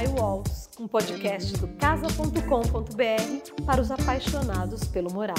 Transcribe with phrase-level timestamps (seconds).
[0.00, 5.34] Drywalls, um podcast do casa.com.br para os apaixonados pelo morar.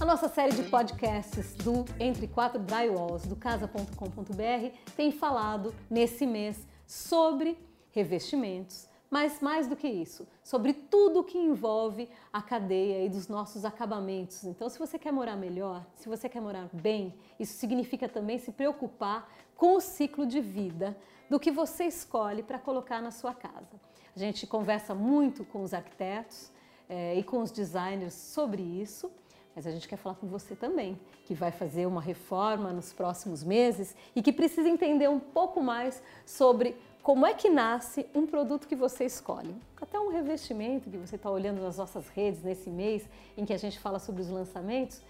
[0.00, 6.64] A nossa série de podcasts do Entre Quatro Drywalls do casa.com.br tem falado nesse mês
[6.86, 7.58] sobre
[7.90, 13.64] revestimentos, mas mais do que isso, sobre tudo que envolve a cadeia e dos nossos
[13.64, 14.44] acabamentos.
[14.44, 18.52] Então, se você quer morar melhor, se você quer morar bem, isso significa também se
[18.52, 20.96] preocupar com o ciclo de vida
[21.28, 23.80] do que você escolhe para colocar na sua casa.
[24.14, 26.50] A gente conversa muito com os arquitetos
[26.88, 29.10] é, e com os designers sobre isso.
[29.54, 33.42] Mas a gente quer falar com você também, que vai fazer uma reforma nos próximos
[33.42, 38.68] meses e que precisa entender um pouco mais sobre como é que nasce um produto
[38.68, 39.54] que você escolhe.
[39.80, 43.56] Até um revestimento que você está olhando nas nossas redes nesse mês em que a
[43.56, 45.00] gente fala sobre os lançamentos.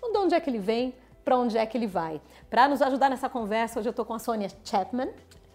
[0.00, 0.94] De onde é que ele vem?
[1.24, 2.20] Para onde é que ele vai?
[2.48, 5.08] Para nos ajudar nessa conversa, hoje eu estou com a Sônia Chapman.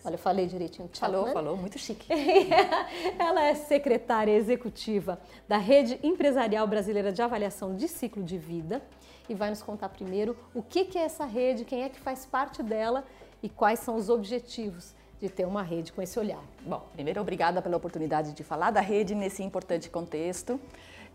[0.04, 0.90] Olha, eu falei direitinho.
[0.92, 1.20] Chapman.
[1.20, 2.08] Falou, falou, muito chique.
[3.20, 8.82] Ela é secretária executiva da Rede Empresarial Brasileira de Avaliação de Ciclo de Vida
[9.30, 12.64] e vai nos contar primeiro o que é essa rede, quem é que faz parte
[12.64, 13.06] dela
[13.42, 16.44] e quais são os objetivos de ter uma rede com esse olhar.
[16.66, 20.60] Bom, primeiro, obrigada pela oportunidade de falar da rede nesse importante contexto.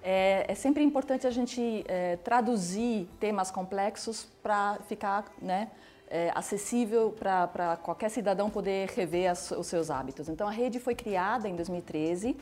[0.03, 5.69] É, é sempre importante a gente é, traduzir temas complexos para ficar né,
[6.09, 10.29] é, acessível para qualquer cidadão poder rever as, os seus hábitos.
[10.29, 12.37] Então, a rede foi criada em 2013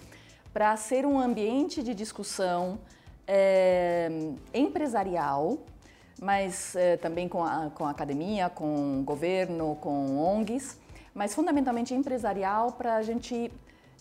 [0.52, 2.78] para ser um ambiente de discussão
[3.26, 4.10] é,
[4.52, 5.58] empresarial,
[6.20, 10.83] mas é, também com a, com a academia, com o governo, com ONGs,
[11.14, 13.50] mas fundamentalmente empresarial para a gente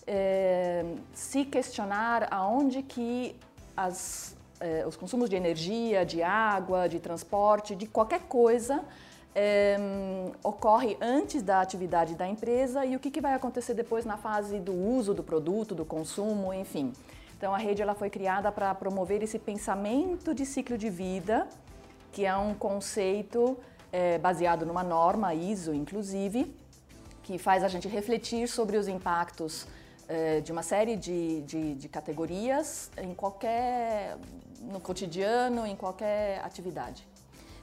[0.06, 3.36] é, se questionar aonde que
[3.76, 8.82] as, é, os consumos de energia, de água, de transporte, de qualquer coisa
[9.34, 9.76] é,
[10.42, 14.58] ocorre antes da atividade da empresa e o que, que vai acontecer depois na fase
[14.58, 16.92] do uso do produto, do consumo, enfim.
[17.36, 21.48] Então a rede ela foi criada para promover esse pensamento de ciclo de vida,
[22.12, 23.56] que é um conceito
[24.20, 26.52] baseado numa norma ISO, inclusive,
[27.24, 29.66] que faz a gente refletir sobre os impactos
[30.06, 34.16] eh, de uma série de, de, de, categorias em qualquer,
[34.60, 37.06] no cotidiano, em qualquer atividade.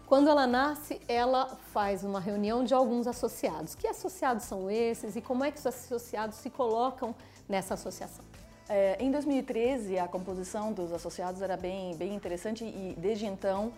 [0.08, 3.76] Quando ela nasce, ela faz uma reunião de alguns associados.
[3.76, 7.16] Que associados são esses e como é que os associados se colocam
[7.48, 8.26] nessa associação?
[8.68, 13.72] É, em 2013, a composição dos associados era bem, bem interessante e desde então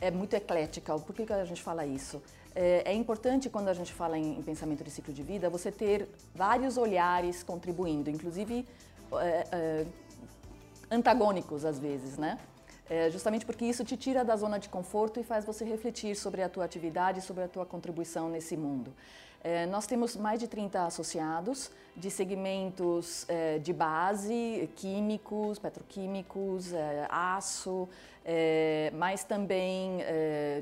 [0.00, 0.96] é muito eclética.
[0.98, 2.22] Por que, que a gente fala isso?
[2.54, 6.08] É, é importante quando a gente fala em, pensamento de ciclo de vida você ter
[6.34, 8.66] vários olhares contribuindo, inclusive
[9.12, 9.86] é, é,
[10.90, 12.38] antagônicos às vezes, né?
[12.88, 16.42] É, justamente porque isso te tira da zona de conforto e faz você refletir sobre
[16.42, 18.92] a tua atividade, sobre a tua contribuição nesse mundo.
[19.42, 27.06] É, nós temos mais de 30 associados de segmentos é, de base, químicos, petroquímicos, é,
[27.10, 27.88] aço,
[28.92, 29.98] mas também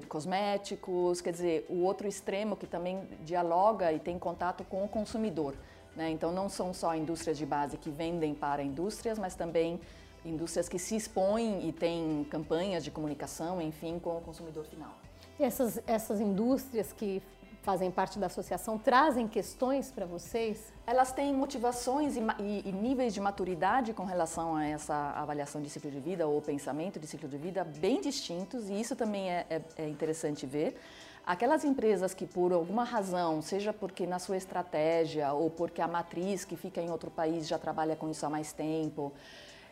[0.08, 5.54] cosméticos, quer dizer, o outro extremo que também dialoga e tem contato com o consumidor.
[5.94, 6.08] Né?
[6.10, 9.78] Então, não são só indústrias de base que vendem para indústrias, mas também
[10.24, 14.94] indústrias que se expõem e têm campanhas de comunicação, enfim, com o consumidor final.
[15.38, 17.22] E essas, essas indústrias que
[17.68, 20.72] fazem parte da associação trazem questões para vocês?
[20.86, 25.68] Elas têm motivações e, e, e, níveis de maturidade com relação a essa avaliação de
[25.68, 29.44] ciclo de vida ou pensamento de ciclo de vida bem distintos e isso também é,
[29.50, 30.80] é, é interessante ver.
[31.26, 36.46] Aquelas empresas que por alguma razão, seja porque na sua estratégia ou porque a matriz
[36.46, 39.12] que fica em outro país já trabalha com isso há mais tempo,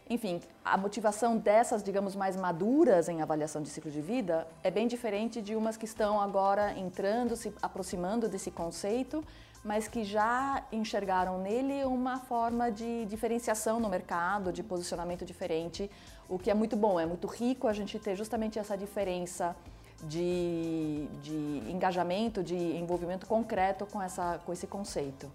[0.08, 4.86] enfim, a motivação dessas, digamos, mais maduras em avaliação de ciclo de vida é bem
[4.86, 9.24] diferente de umas que estão agora entrando, se aproximando desse conceito,
[9.64, 15.90] mas que já enxergaram nele uma forma de diferenciação no mercado, de posicionamento diferente,
[16.28, 19.56] o que é muito bom, é muito rico a gente ter justamente essa diferença
[20.04, 25.28] de, de engajamento, de envolvimento concreto com, essa, com esse conceito.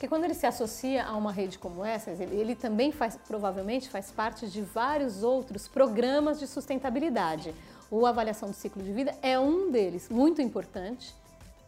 [0.00, 3.90] Porque quando ele se associa a uma rede como essa, ele, ele, também faz, provavelmente
[3.90, 7.54] faz parte de vários outros programas de sustentabilidade.
[7.90, 11.14] O avaliação do ciclo de vida é um deles, muito importante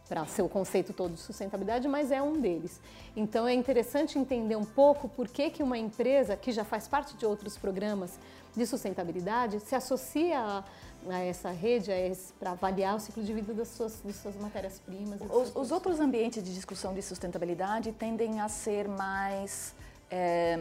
[0.09, 2.81] para seu conceito todo de sustentabilidade, mas é um deles.
[3.15, 7.15] Então é interessante entender um pouco por que, que uma empresa que já faz parte
[7.15, 8.17] de outros programas
[8.57, 10.63] de sustentabilidade se associa a,
[11.09, 11.91] a essa rede
[12.39, 15.19] para avaliar o ciclo de vida das suas, das suas matérias-primas.
[15.21, 19.73] Os, os, outros ambientes de discussão de sustentabilidade tendem a ser mais
[20.09, 20.57] é,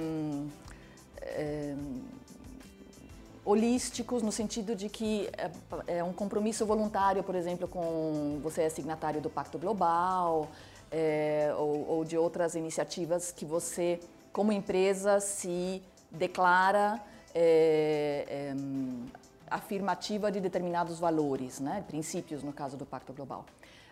[1.21, 1.75] é,
[3.44, 8.69] holísticos no sentido de que é, é, um compromisso voluntário, por exemplo, com você é
[8.69, 10.49] signatário do Pacto Global.
[10.93, 13.99] é, ou, ou de outras iniciativas que você,
[14.33, 17.00] como empresa, se declara
[17.35, 18.55] é, é,
[19.54, 21.84] afirmativa de determinados valores, né?
[21.87, 23.44] princípios no caso do Pacto Global.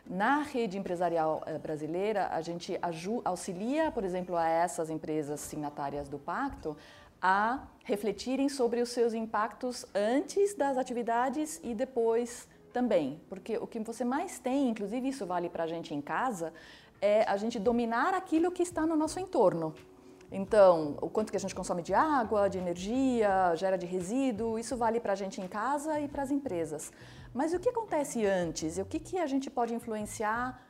[0.07, 2.79] Na rede empresarial eh, brasileira, a gente
[3.25, 6.77] auxilia, por exemplo, a essas empresas signatárias do pacto
[7.23, 13.21] a refletirem sobre os seus impactos antes das atividades e depois também.
[13.29, 16.53] Porque o que você mais tem, inclusive isso vale para a gente em casa,
[17.01, 19.75] é a gente dominar aquilo que está no nosso entorno.
[20.31, 24.77] Então, o quanto que a gente consome de água, de energia, gera de resíduo, isso
[24.77, 26.93] vale para a gente em casa e para as empresas.
[27.35, 28.79] Mas o que acontece antes?
[28.79, 30.63] E o que, que a gente pode influenciar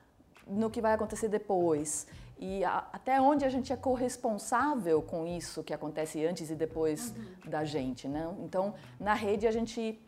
[0.46, 2.06] no que vai acontecer depois?
[2.38, 7.14] E a, até onde a gente é corresponsável com isso que acontece antes e depois
[7.14, 7.50] uhum.
[7.50, 8.34] da gente, né?
[8.40, 10.00] Então, na rede a gente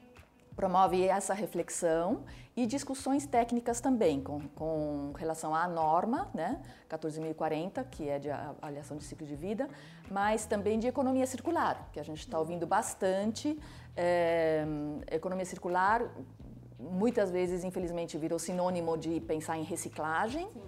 [0.56, 6.60] promove essa reflexão e discussões técnicas também com, com relação à norma, né,
[6.90, 9.68] 14.040, que é de avaliação de ciclo de vida,
[10.10, 13.58] mas também de economia circular, que a gente está ouvindo bastante.
[13.96, 14.64] É,
[15.10, 16.02] economia circular,
[16.78, 20.62] muitas vezes, infelizmente, virou sinônimo de pensar em reciclagem, Sim.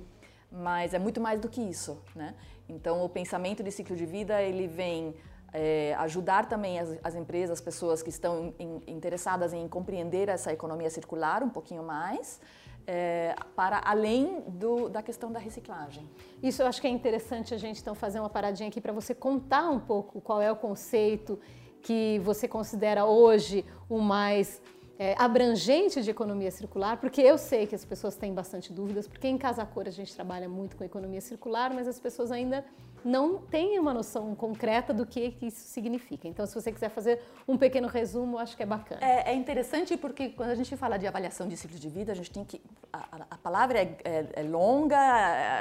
[0.51, 2.35] mas é muito mais do que isso, né?
[2.69, 5.15] Então, o pensamento de ciclo de vida, ele vem
[5.55, 10.53] é, ajudar também as, as, empresas, as pessoas que estão in, interessadas em compreender essa
[10.53, 12.41] economia circular um pouquinho mais,
[12.89, 16.11] é, para além do, da questão da reciclagem.
[16.43, 19.15] Isso eu acho que é interessante a gente então fazer uma paradinha aqui para você
[19.15, 21.39] contar um pouco qual é o conceito
[21.81, 24.61] que você considera hoje o mais
[24.99, 29.26] é, abrangente de economia circular, porque eu sei que as pessoas têm bastante dúvidas, porque
[29.26, 32.64] em Casa Cor a gente trabalha muito com economia circular, mas as pessoas ainda
[33.05, 36.26] não têm uma noção concreta do que, que isso significa.
[36.26, 39.05] Então, se você quiser fazer um pequeno resumo, acho que é bacana.
[39.05, 42.14] É, é interessante porque quando a gente fala de avaliação de ciclo de vida, a
[42.14, 42.62] gente tem que.
[42.90, 44.99] A, a palavra é, é, é, longa,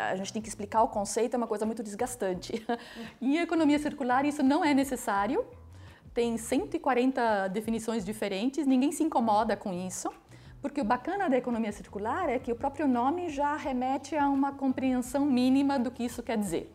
[0.09, 2.65] a gente tem que explicar o conceito, é uma coisa muito desgastante.
[3.21, 5.45] em economia circular, isso não é necessário
[6.13, 10.12] tem 140 definições diferentes, ninguém se incomoda com isso,
[10.62, 14.51] porque o bacana da economia circular é que o próprio nome já remete a uma
[14.54, 16.74] compreensão mínima do que isso quer dizer.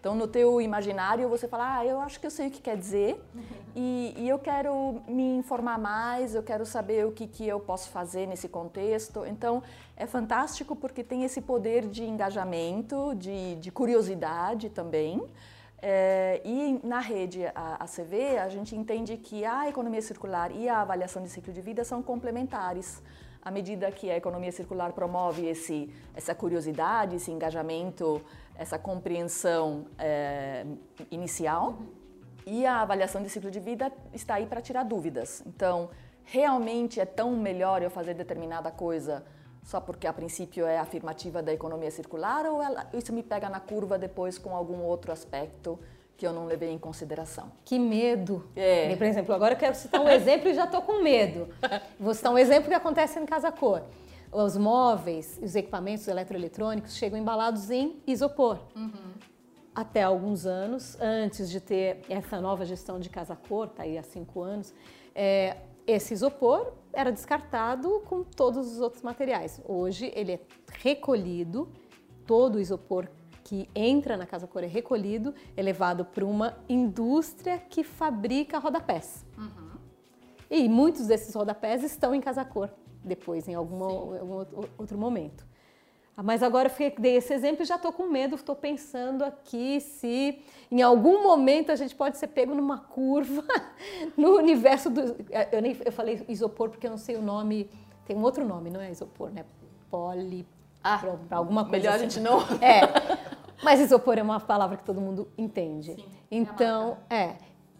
[0.00, 2.76] Então, no teu imaginário, você fala, ah, eu acho que eu sei o que quer
[2.76, 3.20] dizer
[3.74, 7.90] e, e, eu quero me informar mais, eu quero saber o que, que eu posso
[7.90, 9.26] fazer nesse contexto.
[9.26, 9.60] Então,
[9.96, 15.20] é fantástico porque tem esse poder de engajamento, de, de curiosidade também.
[15.80, 21.22] É, e na rede ACV, a gente entende que a economia circular e a avaliação
[21.22, 23.02] de ciclo de vida são complementares.
[23.40, 28.20] À medida que a economia circular promove esse, essa curiosidade, esse engajamento,
[28.56, 30.66] essa compreensão é,
[31.10, 31.78] inicial,
[32.44, 35.42] e a avaliação de ciclo de vida está aí para tirar dúvidas.
[35.46, 35.90] Então,
[36.24, 39.24] realmente é tão melhor eu fazer determinada coisa
[39.68, 43.60] só porque a princípio é afirmativa da economia circular ou ela, isso me pega na
[43.60, 45.78] curva depois com algum outro aspecto
[46.16, 47.52] que eu não levei em consideração?
[47.66, 48.48] Que medo!
[48.56, 48.96] É.
[48.96, 51.50] Por exemplo, agora eu quero citar um exemplo e já estou com medo.
[52.00, 53.82] Vou citar um exemplo que acontece em Casa Cor.
[54.32, 58.58] Os móveis, os equipamentos eletroeletrônicos chegam embalados em isopor.
[58.74, 59.12] Uhum.
[59.74, 64.02] Até alguns anos, antes de ter essa nova gestão de Casa Cor, está aí há
[64.02, 64.72] cinco anos,
[65.14, 69.58] é, esse isopor era descartado com todos os outros materiais.
[69.64, 70.40] Hoje ele é
[70.80, 71.72] recolhido,
[72.26, 73.08] todo o isopor
[73.42, 79.24] que entra na Casa Cor é recolhido, é levado para uma indústria que fabrica rodapés.
[79.38, 79.78] Uhum.
[80.50, 82.68] E muitos desses rodapés estão em Casa Cor
[83.02, 84.44] depois, em algum, algum
[84.76, 85.47] outro momento.
[86.18, 89.80] Ah, mas agora eu dei esse exemplo e já estou com medo, estou pensando aqui
[89.80, 93.44] se em algum momento a gente pode ser pego numa curva
[94.18, 95.14] no universo do.
[95.30, 97.70] Eh, eu, nem, eu falei isopor porque eu não sei o nome,
[98.04, 99.44] tem um outro nome, não é isopor, né?
[99.88, 100.44] Poli.
[100.82, 101.76] Ah, alguma coisa.
[101.76, 102.06] Melhor assim.
[102.06, 102.40] a gente não.
[102.60, 102.80] É.
[103.62, 105.94] Mas isopor é uma palavra que todo mundo entende.
[105.94, 107.38] Sim, então, é, é.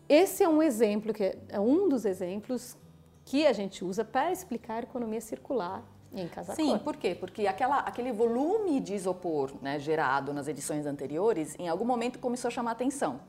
[0.09, 2.76] Esse é um exemplo, que é um dos exemplos
[3.25, 7.15] que a gente usa para explicar a economia circular em casa Sim, por quê?
[7.15, 12.49] Porque aquela, aquele volume de isopor né, gerado nas edições anteriores, em algum momento começou
[12.49, 13.21] a chamar atenção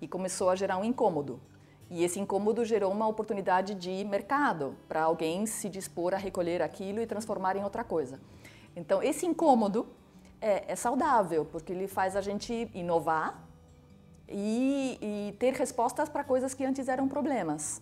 [0.00, 1.40] e começou a gerar um incômodo.
[1.88, 7.00] E esse incômodo gerou uma oportunidade de mercado para alguém se dispor a recolher aquilo
[7.00, 8.20] e transformar em outra coisa.
[8.74, 9.86] Então, esse incômodo
[10.40, 13.46] é, é saudável, porque ele faz a gente inovar
[14.28, 17.80] e, e ter respostas para coisas que antes eram problemas.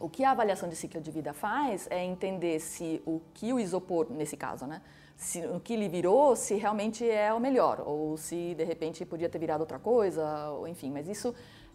[0.00, 3.60] O que a avaliação de ciclo de vida faz é entender se o que o
[3.60, 4.80] isopor, nesse caso, né,
[5.14, 9.28] se o que ele virou, se realmente é o melhor, ou se de repente podia
[9.28, 11.34] ter virado outra coisa, ou enfim, mas isso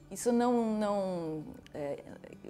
[0.10, 2.04] isso não, não é,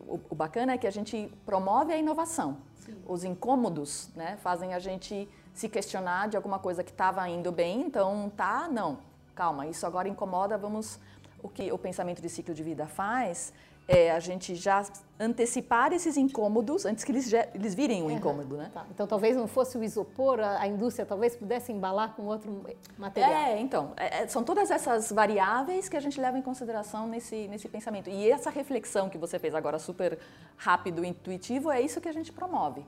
[0.08, 2.58] o, o, bacana é que a gente promove a inovação.
[2.76, 2.96] Sim.
[3.08, 7.82] Os incômodos, né, fazem a gente se questionar de alguma coisa que estava indo bem,
[7.82, 9.00] então tá, não,
[9.34, 11.00] calma, isso agora incomoda, vamos.
[11.42, 13.54] O que o pensamento de ciclo de vida faz
[13.88, 14.84] é a gente já
[15.20, 18.72] antecipar esses incômodos antes que eles, eles virem um incômodo, né?
[18.74, 18.86] Tá.
[18.92, 22.66] Então talvez não fosse o isopor, a, a, indústria talvez pudesse embalar com outro
[22.98, 23.32] material.
[23.32, 27.48] É, então, é, é, são todas essas variáveis que a gente leva em consideração nesse,
[27.48, 28.10] nesse pensamento.
[28.10, 30.18] E essa reflexão que você fez agora super
[30.58, 32.82] rápido, intuitivo, é isso que a gente promove.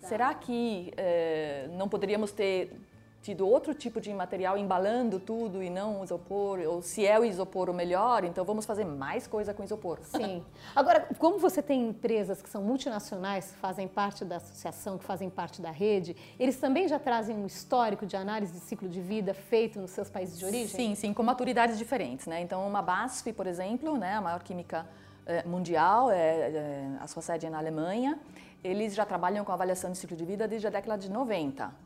[0.00, 0.08] Tá.
[0.08, 2.70] Será que é, não poderíamos ter
[3.26, 7.24] tido outro tipo de material embalando tudo e não o isopor, ou se é o
[7.24, 9.98] isopor o melhor, então vamos fazer mais coisa com isopor.
[10.00, 10.44] Sim.
[10.76, 15.28] Agora, como você tem empresas que são multinacionais, que fazem parte da associação, que fazem
[15.28, 19.34] parte da rede, eles também já trazem um histórico de análise de ciclo de vida
[19.34, 20.68] feito nos seus países de origem?
[20.68, 22.40] Sim, sim, com maturidades diferentes, né?
[22.40, 24.86] Então, uma BASF, por exemplo, né, a maior química
[25.26, 28.20] eh, mundial, é, é, a sua sede é na Alemanha,
[28.62, 31.85] eles já trabalham com avaliação de ciclo de vida desde a década de 90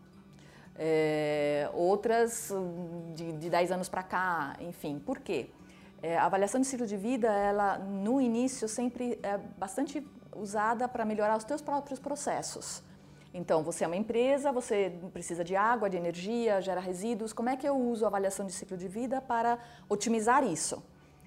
[0.82, 2.50] é, outras
[3.14, 4.98] de, de 10 anos para cá, enfim.
[4.98, 5.50] Por quê?
[6.02, 10.02] É, a avaliação de ciclo de vida, ela no início sempre é bastante
[10.34, 12.82] usada para melhorar os teus próprios processos.
[13.34, 17.34] Então, você é uma empresa, você precisa de água, de energia, gera resíduos.
[17.34, 20.82] Como é que eu uso a avaliação de ciclo de vida para otimizar isso?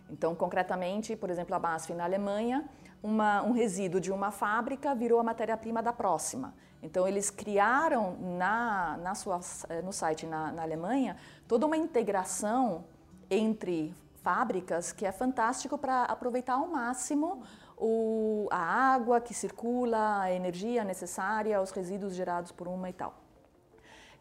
[0.10, 2.65] Então, concretamente, por exemplo, a BASF na Alemanha,
[3.03, 6.55] uma, um resíduo de uma fábrica virou a matéria-prima da próxima.
[6.84, 11.16] Então, eles criaram na, na sua, eh, no site na, na Alemanha
[11.48, 12.84] toda uma integração
[13.30, 17.42] entre fábricas que é fantástico para aproveitar ao máximo
[17.78, 18.58] o, a
[18.94, 23.13] água que circula, a energia necessária, os resíduos gerados por uma e tal.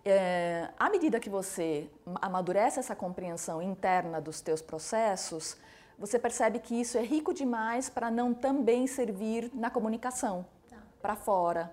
[0.04, 1.90] É, à medida que você
[2.20, 5.56] amadurece essa compreensão interna dos teus processos,
[5.98, 10.76] você percebe que isso é rico demais para não também servir na comunicação, tá.
[11.00, 11.72] para fora,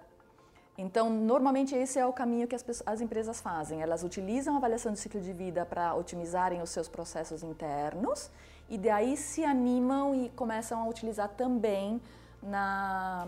[0.82, 3.82] então, normalmente esse é o caminho que as, as, empresas fazem.
[3.82, 8.32] Elas utilizam a avaliação do ciclo de vida para otimizarem os seus processos internos
[8.70, 12.02] e daí se animam e começam a utilizar também
[12.42, 13.28] na,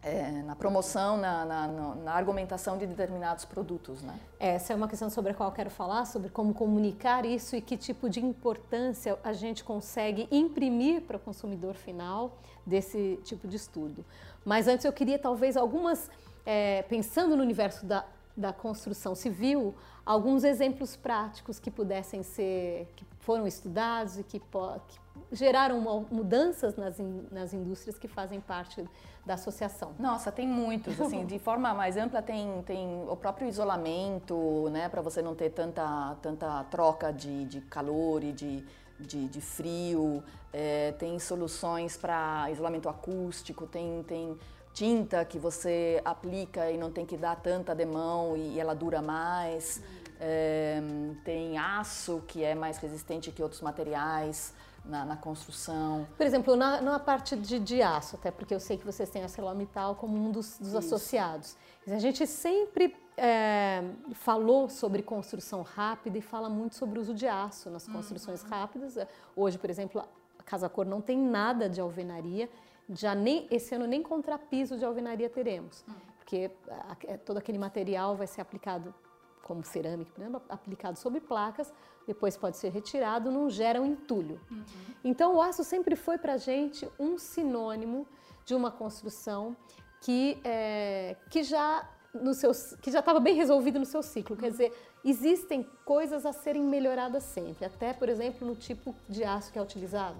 [0.00, 4.02] é, na promoção, na, na, na, argumentação de determinados produtos.
[4.02, 4.16] Né?
[4.38, 7.60] Essa é uma questão sobre a qual eu quero falar, sobre como comunicar isso e
[7.60, 13.56] que tipo de importância a gente consegue imprimir para o consumidor final desse tipo de
[13.56, 14.04] estudo.
[14.44, 16.08] Mas antes eu queria talvez algumas
[16.46, 19.74] é, pensando no universo da, da construção civil,
[20.04, 24.98] alguns exemplos práticos que pudessem ser, que foram estudados e que, que
[25.32, 28.84] geraram mudanças nas, in, nas indústrias que fazem parte
[29.24, 29.92] da associação?
[29.98, 31.00] Nossa, tem muitos.
[31.00, 35.50] Assim, de forma mais ampla tem, tem o próprio isolamento, né, para você não ter
[35.50, 38.64] tanta, tanta troca de, de calor e de,
[39.00, 40.22] de, de frio.
[40.52, 44.38] É, tem soluções para isolamento acústico, tem, tem
[44.76, 49.82] tinta que você aplica e não tem que dar tanta demão e ela dura mais.
[50.20, 50.82] É,
[51.24, 54.52] tem aço que é mais resistente que outros materiais
[54.84, 56.06] na, na construção.
[56.14, 59.22] Por exemplo, na, na parte de, de, aço, até porque eu sei que vocês têm
[59.22, 61.56] a ArcelorMittal como um dos, dos associados.
[61.86, 67.26] A gente sempre é, falou sobre construção rápida e fala muito sobre o uso de
[67.26, 68.50] aço nas construções uhum.
[68.50, 68.98] rápidas.
[69.34, 70.04] Hoje, por exemplo,
[70.38, 72.50] a Casa Cor não tem nada de alvenaria
[72.90, 75.92] já nem esse ano nem contrapiso de alvenaria teremos, hum.
[76.18, 78.94] porque a, todo aquele material vai ser aplicado
[79.42, 81.72] como cerâmica, por exemplo, aplicado sobre placas,
[82.04, 84.40] depois pode ser retirado, não gera um entulho.
[84.50, 84.64] Uhum.
[85.04, 88.08] Então o aço sempre foi para a gente um sinônimo
[88.44, 89.56] de uma construção
[90.00, 92.50] que, é, que já no seu,
[92.82, 94.34] que já estava bem resolvido no seu ciclo.
[94.34, 94.40] Uhum.
[94.40, 94.72] Quer dizer,
[95.04, 99.62] existem coisas a serem melhoradas sempre, até por exemplo no tipo de aço que é
[99.62, 100.18] utilizado.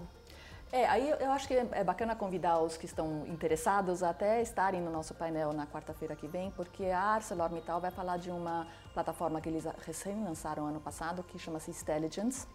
[0.71, 4.91] É, aí eu acho que é bacana convidar os que estão interessados até estarem no
[4.91, 9.47] nosso painel na quarta-feira que vem, porque a ArcelorMittal vai falar de uma plataforma que
[9.47, 12.45] eles recém lançaram ano passado, que chama-se Intelligence,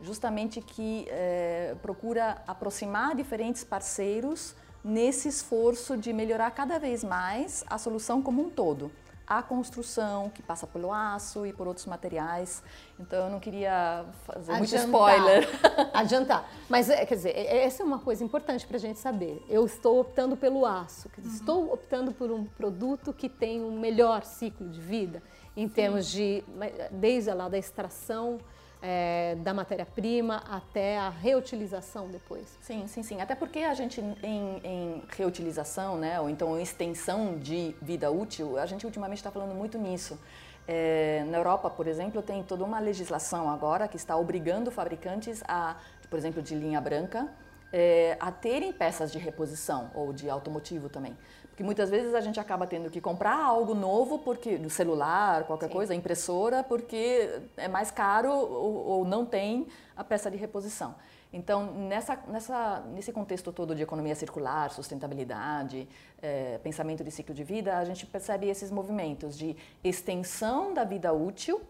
[0.00, 7.78] justamente que é, procura aproximar diferentes parceiros nesse esforço de melhorar cada vez mais a
[7.78, 8.90] solução como um todo
[9.38, 12.62] a construção, que passa pelo aço e por outros materiais.
[12.98, 14.58] Então eu não queria fazer Adiantar.
[14.58, 15.48] muito spoiler.
[15.94, 16.50] Adiantar.
[16.68, 19.44] Mas, é, quer dizer, essa é uma coisa importante para a gente saber.
[19.48, 21.24] Eu estou optando pelo aço, uhum.
[21.30, 25.22] estou optando por um produto que tem um melhor ciclo de vida,
[25.56, 26.16] em termos Sim.
[26.16, 26.44] de,
[26.90, 28.38] desde lá da extração,
[28.82, 32.58] é, da matéria-prima até a reutilização depois.
[32.60, 33.20] Sim, sim, sim.
[33.20, 38.66] Até porque a gente, em, em reutilização, né, ou então extensão de vida útil, a
[38.66, 40.18] gente ultimamente está falando muito nisso.
[40.66, 45.76] É, na Europa, por exemplo, tem toda uma legislação agora que está obrigando fabricantes a,
[46.10, 47.28] por exemplo, de linha branca,
[47.72, 51.16] é, a terem peças de reposição ou de automotivo também,
[51.62, 55.72] Muitas vezes a gente acaba tendo que comprar algo novo, porque no celular, qualquer Sim.
[55.72, 59.66] coisa, impressora, porque é mais caro ou, ou não tem
[59.96, 60.94] a peça de reposição.
[61.32, 65.88] Então, nessa, nessa, nesse contexto todo de economia circular, sustentabilidade,
[66.20, 71.10] eh, pensamento de ciclo de vida, a gente percebe esses movimentos de extensão da vida
[71.10, 71.62] útil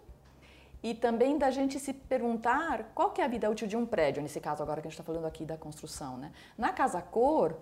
[0.82, 4.20] e também da gente se perguntar qual que é a vida útil de um prédio,
[4.20, 6.16] nesse caso agora que a gente está falando aqui da construção.
[6.16, 6.32] Né?
[6.58, 7.54] Na Casa Cor,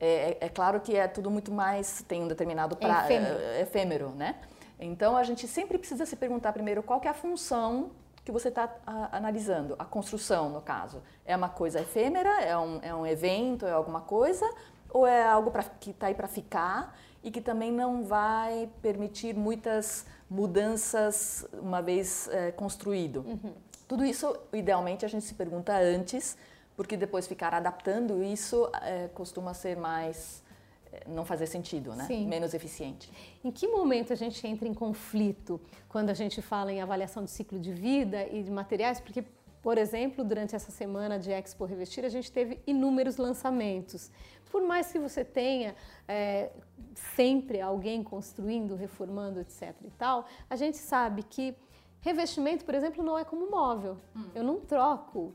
[0.00, 3.38] é, é, claro que é tudo muito mais, tem um determinado É efêmero.
[3.38, 4.36] é, efêmero, né?
[4.78, 7.90] Então a gente sempre precisa se perguntar primeiro qual que é a função
[8.24, 8.68] que você está
[9.12, 11.02] analisando, a construção no caso.
[11.24, 14.44] É uma coisa efêmera, é um, é um evento, é alguma coisa,
[14.90, 19.34] ou é algo pra, que está aí para ficar e que também não vai permitir
[19.34, 23.24] muitas mudanças uma vez é, construído.
[23.86, 26.36] Tudo isso, idealmente, a gente se pergunta antes,
[26.76, 30.44] porque depois ficar adaptando isso é, costuma ser mais
[30.92, 32.04] é, não fazer sentido, né?
[32.06, 32.26] Sim.
[32.26, 33.10] Menos eficiente.
[33.42, 37.30] Em que momento a gente entra em conflito quando a gente fala em avaliação de
[37.30, 39.00] ciclo de vida e de materiais?
[39.00, 39.24] Porque,
[39.62, 44.10] por exemplo, durante essa semana de Expo Revestir, a gente teve inúmeros lançamentos.
[44.50, 45.74] Por mais que você tenha
[46.06, 46.50] é,
[47.14, 49.74] sempre alguém construindo, reformando, etc.
[49.84, 51.54] e tal, a gente sabe que
[52.00, 53.96] revestimento, por exemplo, não é como móvel.
[54.34, 55.34] Eu não troco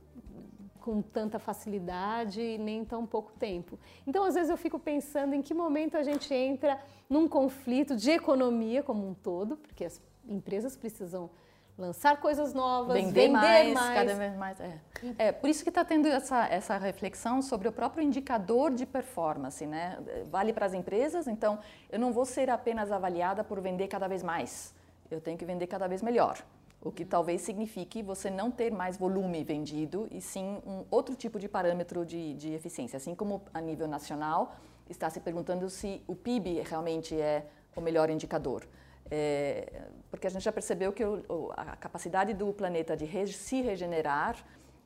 [0.82, 3.80] com tanta facilidade nem em tão pouco tempo.
[4.06, 8.12] Então, às vezes eu fico pensando em que momento a gente entra num conflito de
[8.12, 11.30] economia como um todo, porque as empresas precisam
[11.78, 14.00] lançar coisas novas, Vender, vender, mais, mais.
[14.00, 14.60] cada vez mais.
[14.60, 14.80] É.
[15.18, 19.66] É, por isso que está tendo essa, essa reflexão sobre o próprio indicador de performance,
[19.66, 19.98] né?
[20.30, 21.60] Vale para as empresas, então
[21.90, 24.74] eu não vou ser apenas avaliada por vender cada vez mais,
[25.10, 26.38] eu tenho que vender cada vez melhor.
[26.82, 31.40] O que talvez signifique você não ter mais volume vendido e sim um outro tipo
[31.40, 32.98] de parâmetro de, de eficiência.
[32.98, 34.56] Assim como a nível nacional
[34.90, 37.46] está se perguntando se o PIB realmente é
[37.76, 38.68] o melhor indicador.
[39.10, 43.62] É, porque a gente já percebeu que o, a capacidade do planeta de re, se
[43.62, 44.36] regenerar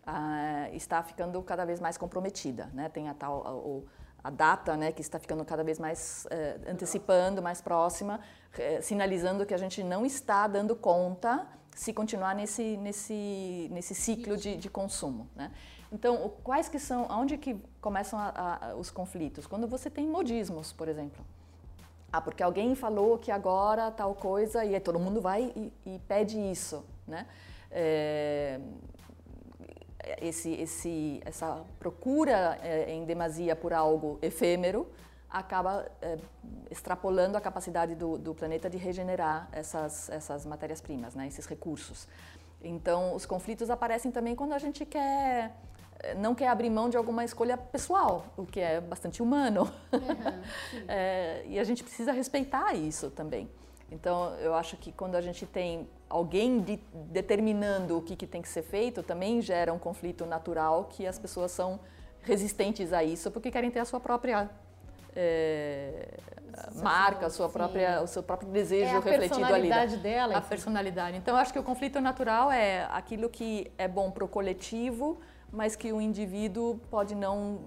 [0.05, 2.69] ah, está ficando cada vez mais comprometida.
[2.73, 2.89] Né?
[2.89, 3.83] Tem a tal
[4.23, 8.19] a, a data né, que está ficando cada vez mais eh, antecipando, mais próxima,
[8.57, 14.37] eh, sinalizando que a gente não está dando conta se continuar nesse, nesse, nesse ciclo
[14.37, 15.27] de, de consumo.
[15.35, 15.51] Né?
[15.91, 19.45] Então, quais que são, onde que começam a, a, os conflitos?
[19.45, 21.23] Quando você tem modismos, por exemplo.
[22.11, 25.99] Ah, porque alguém falou que agora tal coisa e aí todo mundo vai e, e
[26.07, 27.27] pede isso, né?
[27.69, 28.59] É,
[30.21, 34.87] esse, esse, essa procura é, em demasia por algo efêmero
[35.37, 36.17] acaba é,
[36.71, 41.27] extrapolando a capacidade do, do, planeta de regenerar essas, essas matérias-primas, né?
[41.27, 42.07] Esses recursos.
[42.63, 45.53] Então, os conflitos aparecem também quando a gente quer
[46.17, 49.71] não quer abrir mão de alguma escolha pessoal, o que é bastante humano.
[49.91, 50.41] Uhum,
[50.87, 53.49] é, e a gente precisa respeitar isso também.
[53.91, 56.79] Então, eu acho que quando a gente tem alguém de,
[57.11, 61.17] determinando o que, que, tem que ser feito, também gera um conflito natural que as
[61.17, 61.79] pessoas são
[62.21, 64.49] resistentes a isso porque querem ter a sua própria
[65.15, 66.19] é,
[66.75, 69.71] marca, sua própria, o seu próprio desejo é refletido ali.
[69.71, 70.37] A personalidade dela.
[70.37, 71.17] A personalidade.
[71.17, 75.19] Então, eu acho que o conflito natural é aquilo que é bom para o coletivo,
[75.51, 77.59] mas que o indivíduo pode não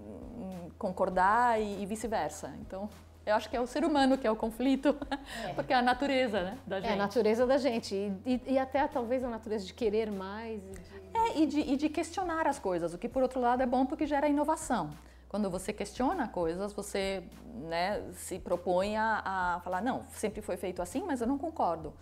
[0.79, 2.53] concordar e, e vice-versa.
[2.61, 2.89] Então,
[3.27, 4.97] eu acho que é o ser humano que é o conflito,
[5.45, 5.53] é.
[5.55, 6.91] porque é a natureza né, da gente.
[6.91, 7.95] É a natureza da gente.
[7.95, 10.63] E, e, e até talvez a natureza de querer mais.
[10.63, 10.99] E de...
[11.15, 13.85] É, e de, e de questionar as coisas, o que por outro lado é bom
[13.85, 14.91] porque gera inovação.
[15.29, 17.23] Quando você questiona coisas, você
[17.55, 21.93] né, se propõe a, a, falar, não, sempre foi feito assim, mas eu não concordo.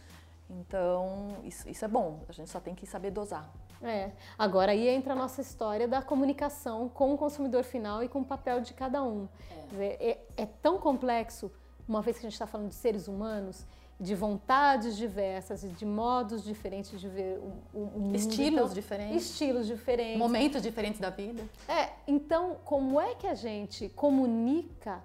[0.48, 3.50] Então, isso, isso é bom, a gente só tem que saber dosar.
[3.82, 4.12] É.
[4.38, 8.24] Agora aí entra a nossa história da comunicação com o consumidor final e com o
[8.24, 9.28] papel de cada um.
[9.50, 11.50] É, dizer, é, é tão complexo,
[11.86, 13.66] uma vez que a gente está falando de seres humanos,
[13.98, 18.16] de vontades diversas e de modos diferentes de ver o, o mundo.
[18.16, 19.30] Estilos então, diferentes.
[19.30, 20.18] Estilos diferentes.
[20.18, 21.42] Momentos diferentes da vida.
[21.66, 25.02] É, então como é que a gente comunica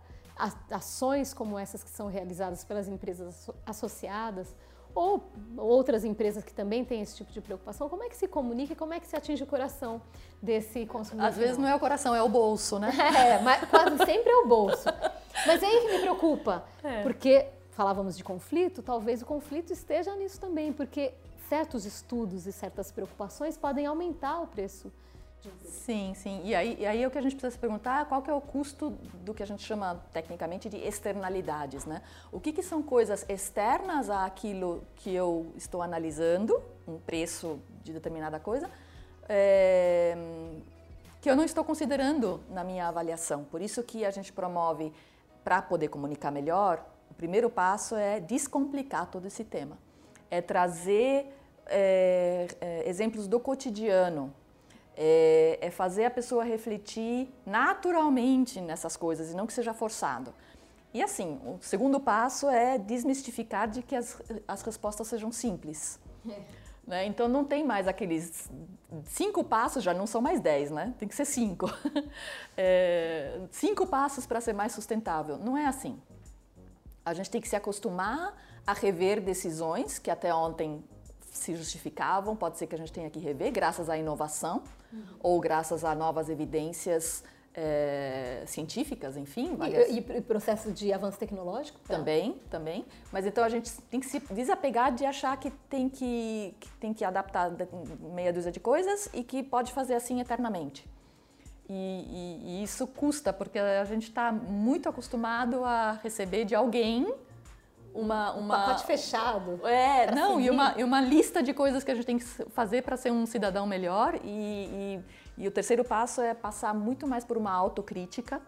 [0.69, 4.55] ações como essas que são realizadas pelas empresas associadas
[4.93, 8.73] ou outras empresas que também têm esse tipo de preocupação, como é que se comunica
[8.73, 10.01] e como é que se atinge o coração
[10.41, 11.29] desse consumidor?
[11.29, 12.91] Às vezes não é o coração, é o bolso, né?
[13.21, 14.89] É, mas quase sempre é o bolso.
[15.47, 17.01] Mas é aí que me preocupa, é.
[17.03, 21.13] porque falávamos de conflito, talvez o conflito esteja nisso também, porque
[21.49, 24.91] certos estudos e certas preocupações podem aumentar o preço
[25.65, 26.41] Sim, sim.
[26.43, 28.33] E aí, e aí é o que a gente precisa se perguntar, qual que é
[28.33, 28.91] o custo
[29.25, 32.01] do que a gente chama tecnicamente de externalidades, né?
[32.31, 38.39] O que, que são coisas externas àquilo que eu estou analisando, um preço de determinada
[38.39, 38.69] coisa,
[39.27, 40.15] é,
[41.19, 43.43] que eu não estou considerando na minha avaliação.
[43.45, 44.93] Por isso que a gente promove
[45.43, 46.85] para poder comunicar melhor,
[47.21, 49.77] primeiro passo é descomplicar todo esse tema.
[50.31, 51.31] É trazer
[51.67, 54.33] é, é, exemplos do cotidiano,
[54.97, 60.33] é, é, fazer a pessoa refletir naturalmente nessas coisas e não que seja forçado.
[60.91, 65.99] E assim, o segundo passo é desmistificar de que as, as respostas sejam simples.
[66.87, 67.05] Né?
[67.05, 68.49] Então não tem mais aqueles
[69.05, 70.95] cinco passos, já não são mais dez, né?
[70.97, 71.67] Tem que ser cinco.
[72.57, 75.37] É, cinco passos para ser mais sustentável.
[75.37, 76.01] Não é assim.
[77.05, 78.35] A gente tem que se acostumar
[78.65, 80.83] a rever decisões que até ontem
[81.31, 84.61] se justificavam, pode ser que a gente tenha que rever, graças à inovação
[84.91, 85.03] uhum.
[85.21, 89.55] ou graças a novas evidências é, científicas, enfim.
[89.55, 89.89] Várias...
[89.89, 91.79] E, e, processo de avanço tecnológico?
[91.79, 91.97] Tá?
[91.97, 92.85] Também, também.
[93.11, 96.93] Mas então a gente tem que se desapegar de achar que tem que, que tem
[96.93, 97.51] que adaptar
[98.13, 100.87] meia dúzia de coisas e que pode fazer assim eternamente.
[101.73, 107.15] E, e, e isso custa, porque a gente está muito acostumado a receber de alguém
[107.93, 108.35] uma, uma...
[108.35, 109.65] Um pacote fechado.
[109.65, 112.83] É, não, e uma, e uma lista de coisas que a gente tem que fazer
[112.83, 114.19] para ser um cidadão melhor.
[114.21, 114.99] E,
[115.37, 118.41] e, e, o terceiro passo é passar muito mais por uma autocrítica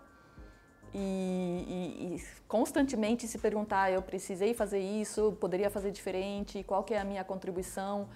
[0.94, 7.00] e, e, constantemente se perguntar: eu precisei fazer isso, poderia fazer diferente, qual que é
[7.00, 8.10] a minha contribuição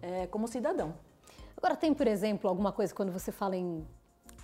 [0.00, 0.94] é, como cidadão.
[1.54, 3.86] Agora, tem, por exemplo, alguma coisa quando você fala em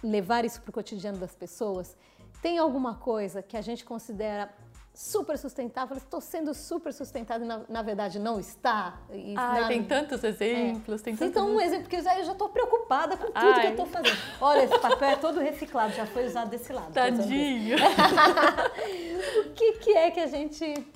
[0.03, 1.97] levar isso para o cotidiano das pessoas?
[2.43, 4.51] Tem alguma coisa que a gente considera
[4.93, 8.99] super sustentável, estou sendo super sustentável e na, na, verdade não está.
[9.13, 11.05] E, Ai, na, tem tantos exemplos, é.
[11.05, 11.31] tem tantos...
[11.31, 13.61] Então um exemplo, porque eu já estou preocupada com tudo Ai.
[13.61, 14.19] que eu estou fazendo.
[14.41, 16.93] Olha, esse papel é todo reciclado, já foi usado desse lado.
[16.93, 17.77] Tadinho!
[19.47, 20.87] o que, que é que a gente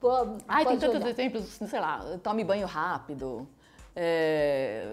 [0.00, 1.08] pode Ai, tem tantos olhar?
[1.08, 3.48] exemplos, sei lá, tome banho rápido,
[3.96, 4.84] é,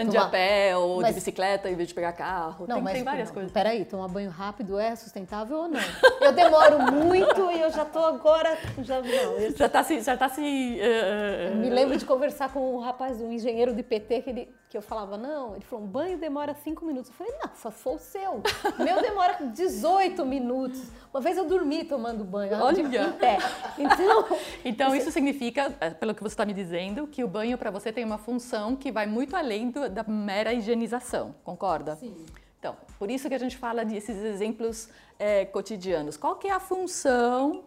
[0.00, 0.26] ande tomar...
[0.26, 1.08] a pé ou mas...
[1.08, 2.66] de bicicleta em vez de pegar carro.
[2.66, 3.52] Não, tem, mas, tem várias não, coisas.
[3.52, 5.80] Peraí, tomar banho rápido é sustentável ou não?
[6.20, 8.56] Eu demoro muito e eu já tô agora.
[8.82, 9.54] Já, não, eu...
[9.54, 10.00] já tá se.
[10.00, 11.56] Já tá se uh...
[11.56, 14.82] Me lembro de conversar com um rapaz, um engenheiro de PT, que, ele, que eu
[14.82, 17.08] falava, não, ele falou, um banho demora cinco minutos.
[17.08, 18.42] Eu falei, não, só se for o seu.
[18.76, 20.90] Meu demora 18 minutos.
[21.12, 22.80] Uma vez eu dormi tomando banho, Olha.
[22.80, 23.38] em pé.
[23.78, 24.26] Então,
[24.64, 27.92] então isso significa, é, pelo que você está me dizendo, que o banho para você
[27.92, 31.94] tem uma função que vai muito além do, da mera higienização, concorda?
[31.94, 32.26] Sim.
[32.58, 34.88] Então, por isso que a gente fala desses exemplos
[35.20, 36.16] é, cotidianos.
[36.16, 37.62] Qual que é a função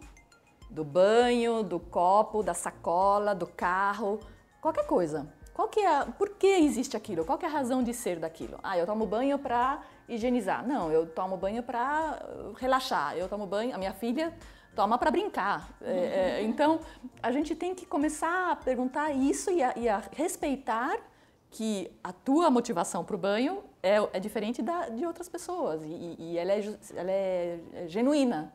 [0.70, 4.20] do banho, do copo, da sacola, do carro,
[4.60, 5.37] qualquer coisa?
[5.58, 7.26] Qual que é, por que existe aquilo?
[7.26, 8.60] Qual que é a razão de ser daquilo?
[8.62, 10.64] Ah, eu tomo banho para higienizar.
[10.68, 13.18] Não, eu tomo banho para uh, relaxar.
[13.18, 14.32] Eu tomo banho, a minha filha
[14.76, 15.68] toma para brincar.
[15.82, 16.80] É, é, então,
[17.24, 20.96] a gente tem que começar a perguntar isso e a, e a respeitar
[21.50, 26.16] que a tua motivação para o banho é, é diferente da, de outras pessoas e,
[26.20, 26.60] e ela, é,
[26.96, 28.54] ela é genuína.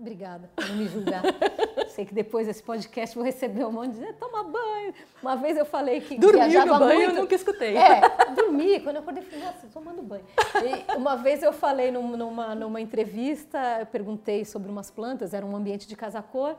[0.00, 1.22] Obrigada por me julgar.
[1.90, 4.94] Sei que depois desse podcast vou receber um monte de dizer, toma banho.
[5.22, 7.16] Uma vez eu falei que Dormiu viajava no banho, muito.
[7.16, 7.76] eu nunca escutei.
[7.76, 8.00] É,
[8.34, 8.80] dormi.
[8.80, 10.24] Quando eu acordei, falei, nossa, tomando banho.
[10.64, 15.54] E uma vez eu falei numa, numa entrevista, eu perguntei sobre umas plantas, era um
[15.54, 16.56] ambiente de casa-cor.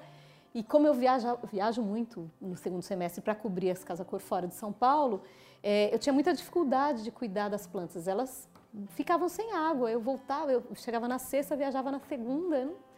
[0.53, 4.53] E como eu viajo, viajo muito no segundo semestre para cobrir as casa-cor fora de
[4.53, 5.23] São Paulo,
[5.63, 8.07] é, eu tinha muita dificuldade de cuidar das plantas.
[8.07, 8.47] Elas
[8.89, 9.89] ficavam sem água.
[9.89, 12.57] Eu voltava, eu chegava na sexta, viajava na segunda.
[12.57, 12.90] Eu não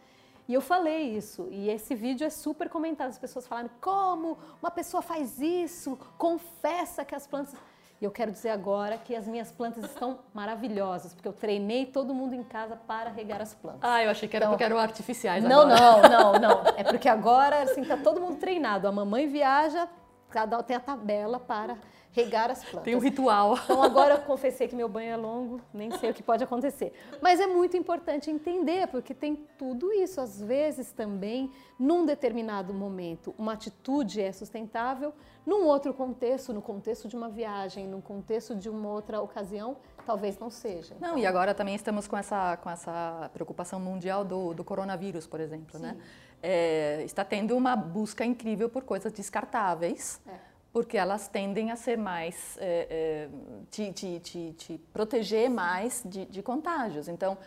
[0.46, 4.70] e eu falei isso, e esse vídeo é super comentado, as pessoas falando como uma
[4.70, 7.54] pessoa faz isso, confessa que as plantas.
[8.00, 12.12] E eu quero dizer agora que as minhas plantas estão maravilhosas, porque eu treinei todo
[12.12, 13.80] mundo em casa para regar as plantas.
[13.82, 16.08] Ah, eu achei que era então, porque eram artificiais não, agora.
[16.08, 16.62] Não, não, não.
[16.76, 18.86] É porque agora, assim, tá todo mundo treinado.
[18.86, 19.88] A mamãe viaja,
[20.28, 21.78] cada tem a tabela para
[22.14, 22.84] regar as plantas.
[22.84, 23.58] Tem um ritual.
[23.64, 26.92] Então agora eu confessei que meu banho é longo, nem sei o que pode acontecer.
[27.20, 30.20] Mas é muito importante entender, porque tem tudo isso.
[30.20, 35.12] Às vezes também, num determinado momento, uma atitude é sustentável,
[35.44, 40.38] num outro contexto, no contexto de uma viagem, num contexto de uma outra ocasião, talvez
[40.38, 40.96] não seja.
[41.00, 45.40] Não, e agora também estamos com essa, com essa preocupação mundial do, do coronavírus, por
[45.40, 45.90] exemplo, né?
[45.90, 45.98] Sim.
[45.98, 46.04] né?
[46.46, 50.20] É, está tendo uma busca incrível por coisas descartáveis.
[50.28, 53.28] É porque elas tendem a ser mais, é, é,
[53.70, 57.06] te, te, te, te, proteger mais de, de, contágios.
[57.06, 57.38] Então,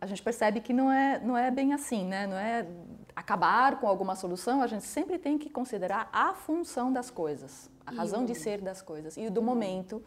[0.00, 2.28] a gente percebe que não é, não é bem assim, né?
[2.28, 2.64] Não é
[3.16, 7.90] acabar com alguma solução, a gente sempre tem que considerar a função das coisas, a
[7.90, 10.00] razão de ser das coisas e do momento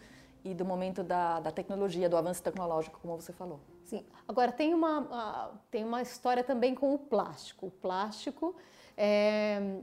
[0.45, 3.59] e do momento da, da tecnologia, do avanço tecnológico, como você falou.
[3.83, 4.05] Sim.
[4.25, 7.67] Agora, tem uma, uh, tem uma história também com o plástico.
[7.67, 8.55] O plástico,
[8.95, 9.81] é,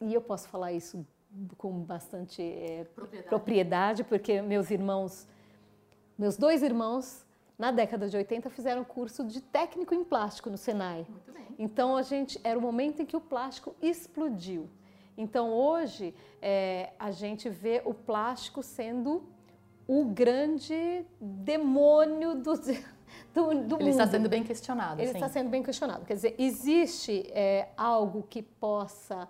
[0.00, 1.06] e eu posso falar isso
[1.56, 3.28] com bastante é, propriedade.
[3.28, 4.04] propriedade.
[4.04, 5.26] porque meus irmãos,
[6.16, 7.26] meus dois irmãos
[7.58, 11.06] na década de 80 fizeram curso de técnico em plástico no Senai.
[11.08, 11.46] Muito bem.
[11.58, 14.68] Então a gente era o momento em que o plástico explodiu.
[15.16, 19.24] Então hoje é, a gente vê o plástico sendo
[19.88, 22.54] o grande demônio do,
[23.34, 23.88] do, do Ele mundo.
[23.88, 25.00] está sendo bem questionado.
[25.00, 25.16] Ele sim.
[25.16, 26.04] está sendo bem questionado.
[26.04, 29.28] Quer dizer, existe é, algo que possa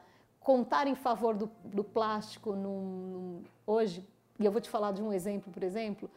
[0.52, 2.80] contar em favor do, do plástico num,
[3.12, 4.02] num- hoje?
[4.40, 6.08] E eu vou te falar de um exemplo, por exemplo,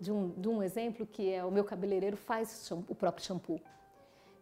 [0.00, 3.60] de um, de um exemplo que é o meu cabeleireiro faz o próprio shampoo.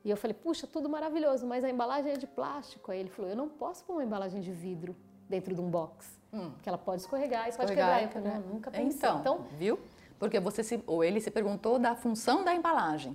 [0.03, 2.91] E eu falei, puxa, tudo maravilhoso, mas a embalagem é de plástico.
[2.91, 4.97] Aí ele falou, eu não posso pôr uma embalagem de vidro
[5.29, 6.51] dentro de um box, Hum.
[6.53, 8.03] porque ela pode escorregar e pode quebrar.
[8.03, 8.43] Eu falei, né?
[8.47, 9.11] não, nunca pensei.
[9.11, 9.79] Então, viu?
[10.19, 13.15] Porque você se, ou ele se perguntou da função da embalagem.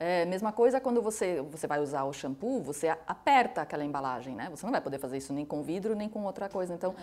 [0.00, 4.48] É, mesma coisa quando você, você vai usar o shampoo, você aperta aquela embalagem, né?
[4.50, 6.72] Você não vai poder fazer isso nem com vidro, nem com outra coisa.
[6.72, 6.94] Então,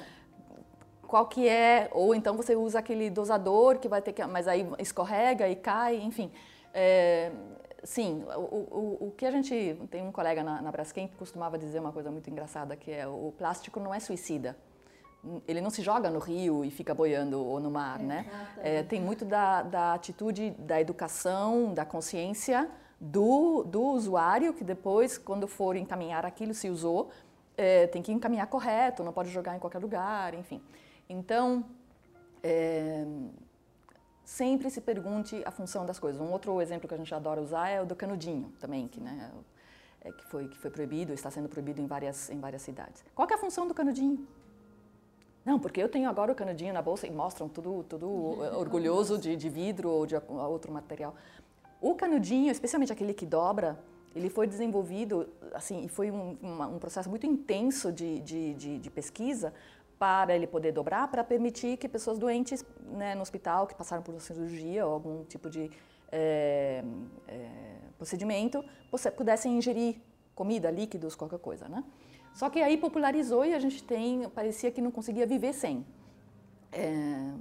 [1.05, 1.89] qual que é?
[1.91, 4.25] Ou então você usa aquele dosador que vai ter que...
[4.25, 6.31] Mas aí escorrega e cai, enfim.
[6.73, 7.33] É,
[7.83, 9.77] sim, o, o, o que a gente...
[9.91, 13.05] Tem um colega na, na Braskem que costumava dizer uma coisa muito engraçada, que é
[13.05, 14.55] o plástico não é suicida
[15.47, 18.27] ele não se joga no rio e fica boiando ou no mar, né?
[18.61, 25.17] É, tem muito da, da atitude, da educação, da consciência do, do usuário que depois,
[25.17, 27.09] quando for encaminhar aquilo, se usou,
[27.57, 30.61] é, tem que encaminhar correto, não pode jogar em qualquer lugar, enfim.
[31.09, 31.65] Então,
[32.43, 33.05] é,
[34.23, 36.21] sempre se pergunte a função das coisas.
[36.21, 39.31] Um outro exemplo que a gente adora usar é o do canudinho também, que, né,
[40.01, 43.03] é, que, foi, que foi proibido, está sendo proibido em várias, em várias cidades.
[43.13, 44.27] Qual é a função do canudinho?
[45.45, 48.07] Não, porque eu tenho agora o canudinho na bolsa e mostram tudo, tudo
[48.57, 51.15] orgulhoso de, de vidro ou de outro material.
[51.85, 53.77] O canudinho, especialmente aquele que dobra,
[54.15, 58.79] ele foi desenvolvido, assim, e foi um, uma, um processo muito intenso de, de, de,
[58.79, 59.53] de pesquisa
[59.99, 64.15] para ele poder dobrar, para permitir que pessoas doentes né, no hospital, que passaram por
[64.15, 65.69] uma cirurgia ou algum tipo de
[66.11, 66.83] é,
[67.27, 67.49] é,
[67.99, 68.65] procedimento,
[69.15, 69.97] pudessem ingerir
[70.33, 71.83] comida, líquidos, qualquer coisa, né?
[72.33, 75.85] Só que aí popularizou e a gente tem, parecia que não conseguia viver sem.
[76.71, 77.31] É,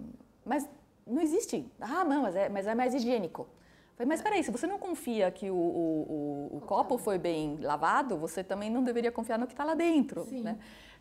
[0.44, 0.68] mas
[1.06, 1.66] não existe.
[1.80, 3.48] Ah, não, mas é, mas é mais higiênico.
[3.96, 7.58] Falei, mas peraí, se você não confia que o, o, o, o copo foi bem
[7.60, 10.26] lavado, você também não deveria confiar no que está lá dentro.
[10.32, 10.58] Né?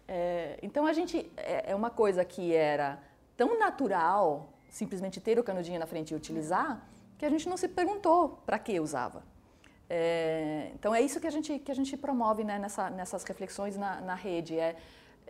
[0.07, 2.99] É, então a gente é, é uma coisa que era
[3.35, 7.67] tão natural simplesmente ter o canudinho na frente e utilizar que a gente não se
[7.67, 9.23] perguntou para que usava.
[9.89, 13.77] É, então é isso que a gente, que a gente promove né, nessa, nessas reflexões
[13.77, 14.57] na, na rede.
[14.57, 14.75] É,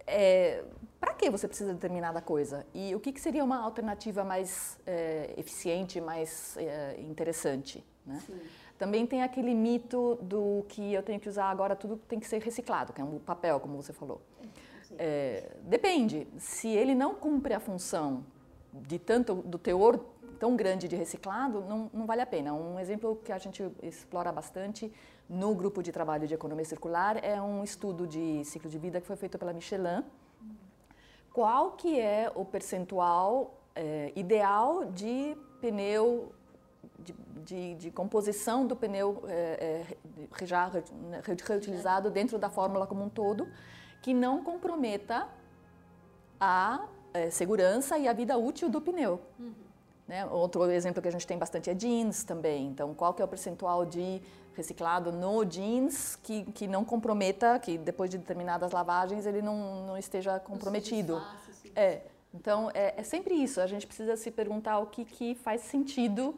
[0.06, 0.64] é
[1.04, 2.66] para que você precisa de determinada coisa?
[2.74, 7.84] E o que, que seria uma alternativa mais é, eficiente, mais é, interessante?
[8.06, 8.22] Né?
[8.78, 12.42] Também tem aquele mito do que eu tenho que usar agora tudo tem que ser
[12.42, 14.22] reciclado, que é um papel, como você falou.
[14.98, 16.26] É, depende.
[16.38, 18.26] Se ele não cumpre a função
[18.72, 20.00] de tanto do teor
[20.40, 22.54] tão grande de reciclado, não, não, vale a pena.
[22.54, 24.90] Um exemplo que a gente explora bastante
[25.28, 29.08] no grupo de trabalho de economia circular é um estudo de ciclo de vida que
[29.08, 30.02] foi feito pela Michelin.
[31.34, 36.32] Qual que é o percentual é, ideal de pneu,
[37.00, 39.86] de, de, de, composição do pneu é,
[40.40, 40.72] é, já
[41.48, 43.48] reutilizado dentro da fórmula como um todo,
[44.02, 45.28] que não comprometa
[46.40, 46.86] a
[47.32, 49.22] segurança e a vida útil do pneu.
[49.40, 49.54] Uhum.
[50.08, 50.26] Né?
[50.26, 52.68] Outro exemplo que a gente tem bastante é jeans também.
[52.68, 54.22] Então, qual que é o percentual de
[54.56, 59.98] reciclado no jeans que, que não comprometa, que depois de determinadas lavagens ele não, não
[59.98, 61.22] esteja comprometido?
[61.76, 62.02] É.
[62.34, 63.62] Então, é, é, sempre isso.
[63.62, 66.36] A gente precisa se perguntar o que, que faz sentido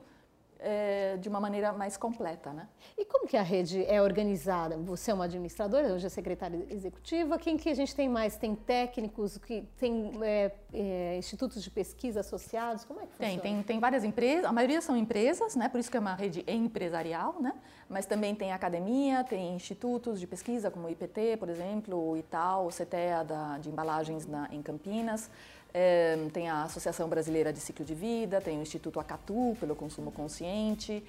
[0.60, 2.68] é, de uma maneira mais completa, né?
[2.98, 4.78] E como que a rede é organizada?
[4.78, 7.38] Você é uma administradora, hoje é secretária executiva.
[7.38, 8.38] Quem que a gente tem mais?
[8.38, 12.86] Tem técnicos, que tem é, é, institutos de pesquisa associados?
[12.86, 13.56] Como é que tem, funciona?
[13.56, 14.46] Tem, tem várias empresas.
[14.46, 15.70] A maioria são empresas, né?
[15.70, 17.54] Por isso que é uma rede empresarial, né?
[17.90, 22.66] Mas também tem academia, tem institutos de pesquisa como o IPT, por exemplo, o Ital,
[22.66, 25.30] o CETEA da, de embalagens na, em Campinas.
[25.78, 30.10] É, tem a Associação Brasileira de Ciclo de Vida, tem o Instituto Acatu, pelo consumo
[30.10, 31.04] consciente,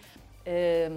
[0.44, 0.90] é,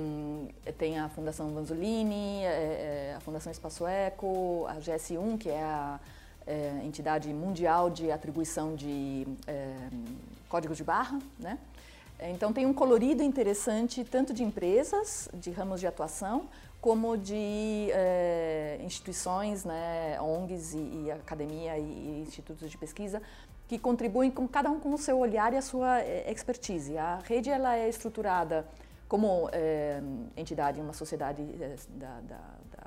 [0.75, 5.99] tem a Fundação Vanzolini, é, a Fundação Espaço Eco, a GS1, que é a
[6.83, 9.27] entidade mundial de atribuição de
[10.49, 11.59] códigos de barra, né?
[12.21, 16.49] Então tem um colorido interessante tanto de empresas, de ramos de atuação,
[16.81, 23.21] como de é, instituições, né, ONGs e, e academia e, e, institutos de pesquisa
[23.69, 26.97] que contribuem com cada um com o seu olhar e a sua é, expertise.
[26.97, 28.65] A rede ela é estruturada
[29.07, 30.01] como é,
[30.35, 31.43] entidade, uma sociedade
[31.89, 32.37] da, da,
[32.71, 32.83] da,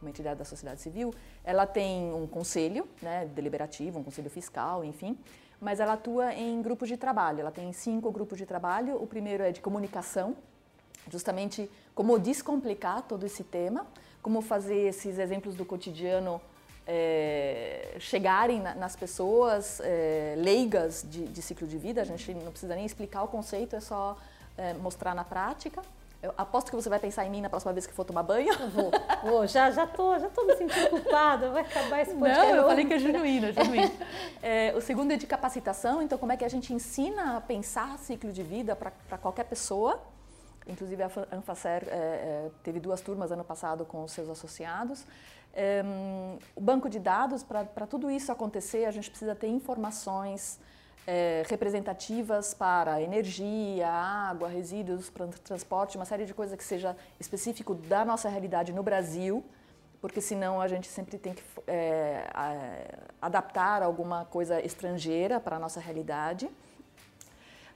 [0.00, 1.14] uma entidade da sociedade civil.
[1.44, 5.18] Ela tem um conselho, né, deliberativo, um conselho fiscal, enfim.
[5.60, 7.40] Mas ela atua em grupos de trabalho.
[7.40, 8.96] Ela tem cinco grupos de trabalho.
[8.96, 10.34] O primeiro é de comunicação,
[11.10, 13.86] justamente como descomplicar todo esse tema,
[14.22, 16.40] como fazer esses exemplos do cotidiano
[16.86, 22.00] é, chegarem na, nas pessoas é, leigas de, de, ciclo de vida.
[22.00, 24.16] A gente não precisa nem explicar o conceito, é só
[24.56, 25.82] é, mostrar na prática.
[26.22, 28.52] Eu aposto que você vai pensar em mim na próxima vez que for tomar banho.
[28.54, 28.92] Eu vou,
[29.24, 29.46] vou.
[29.48, 31.50] Já, já tô, já tô me sentindo culpada.
[31.50, 32.46] Vai acabar esse podcast.
[32.46, 33.92] Não, eu falei que é genuíno, é genuíno.
[34.40, 36.00] É, o segundo é de capacitação.
[36.00, 40.00] Então, como é que a gente ensina a pensar ciclo de vida para qualquer pessoa?
[40.66, 45.04] Inclusive, a Anfacer é, é, teve duas turmas ano passado com os seus associados.
[45.54, 45.82] É,
[46.56, 50.58] o banco de dados, para tudo isso acontecer, a gente precisa ter informações
[51.06, 55.10] é, representativas para energia, água, resíduos,
[55.44, 59.44] transporte, uma série de coisas que seja específico da nossa realidade no Brasil,
[60.00, 62.26] porque senão a gente sempre tem que é,
[63.20, 66.48] adaptar alguma coisa estrangeira para a nossa realidade.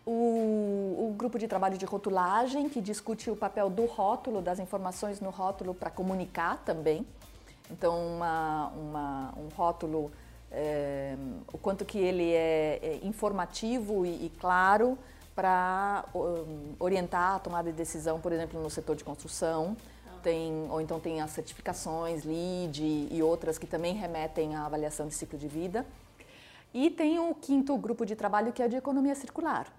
[0.04, 5.20] O, o, grupo de trabalho de rotulagem, que discute o papel do rótulo, das informações
[5.20, 7.04] no rótulo para comunicar também.
[7.70, 10.10] Então, uma, uma, um rótulo
[10.50, 11.16] é,
[11.52, 14.98] o quanto que ele é, é informativo e, e claro
[15.34, 19.76] para um, orientar a tomada de decisão, por exemplo, no setor de construção.
[20.22, 25.14] Tem, ou então tem as certificações, LEED e outras que também remetem à avaliação de
[25.14, 25.86] ciclo de vida.
[26.74, 29.72] E tem o quinto grupo de trabalho que é de economia circular,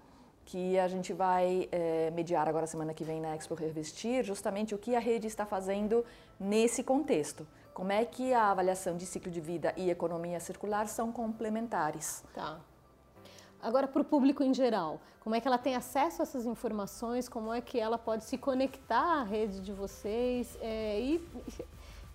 [0.46, 4.78] que a gente vai é, mediar agora semana que vem na Expo Revestir, justamente o
[4.78, 6.02] que a rede está fazendo
[6.40, 7.46] nesse contexto.
[7.78, 12.24] Como é que a avaliação de ciclo de vida e economia circular são complementares?
[12.34, 12.58] Tá.
[13.62, 17.28] Agora, para o público em geral, como é que ela tem acesso a essas informações?
[17.28, 21.24] Como é que ela pode se conectar à rede de vocês é, e,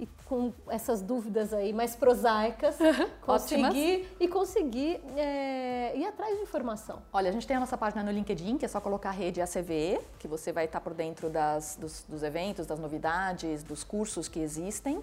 [0.02, 2.78] e, com essas dúvidas aí mais prosaicas,
[3.26, 7.02] conseguir e conseguir é, ir atrás de informação?
[7.14, 9.40] Olha, a gente tem a nossa página no LinkedIn, que é só colocar a rede
[9.40, 14.28] ACV, que você vai estar por dentro das, dos, dos eventos, das novidades, dos cursos
[14.28, 15.02] que existem.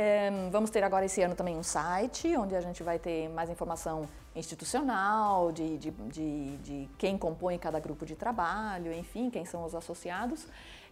[0.00, 3.50] É, vamos ter agora esse ano também um site, onde a gente vai ter mais
[3.50, 9.64] informação institucional, de, de, de, de quem compõe cada grupo de trabalho, enfim, quem são
[9.64, 10.46] os associados.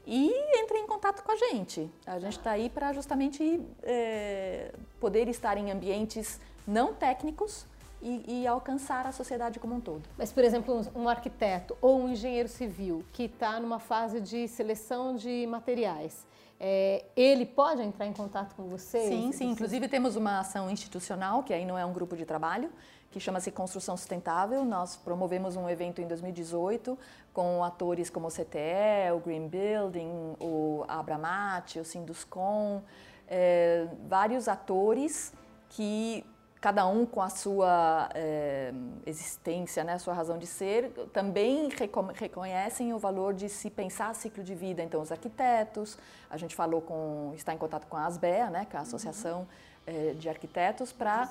[0.05, 1.88] E entre em contato com a gente.
[2.05, 7.64] A gente está aí para justamente é, poder estar em ambientes não técnicos,
[8.03, 10.03] e, e, alcançar a sociedade como um todo.
[10.19, 15.16] Mas, por exemplo, um arquiteto ou um engenheiro civil que está numa fase de seleção
[15.16, 16.27] de materiais,
[16.59, 19.09] é, ele pode entrar em contato com vocês?
[19.09, 19.51] Sim, sim.
[19.51, 22.71] Inclusive temos uma ação institucional, que aí não é um grupo de trabalho,
[23.11, 24.64] que chama-se Construção Sustentável.
[24.64, 26.99] Nós promovemos um evento em 2018
[27.33, 32.83] com atores como o CTE, o Green Building, o Abramate, o Sinduscom,
[33.29, 35.35] é, vários atores
[35.69, 36.25] que
[36.61, 38.73] cada um com a sua é,
[39.05, 41.69] existência, né, a sua razão de ser, também
[42.14, 44.83] reconhecem o valor de se pensar ciclo de vida.
[44.83, 45.99] Então, os arquitetos,
[46.31, 49.40] a gente falou com, está em contato com a ASBEA, né, que é a Associação
[49.40, 49.47] uhum.
[49.87, 51.31] é, de Arquitetos, para